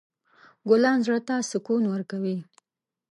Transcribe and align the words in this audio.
ګلان 0.67 0.97
زړه 1.05 1.19
ته 1.27 1.35
سکون 1.49 1.83
ورکوي. 1.93 2.37